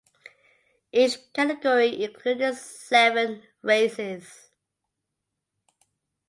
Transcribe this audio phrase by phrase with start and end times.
[0.91, 4.49] Each category included seven races.